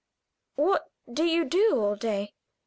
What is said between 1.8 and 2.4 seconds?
day?"